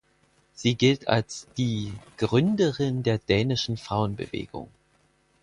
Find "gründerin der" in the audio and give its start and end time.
2.17-3.19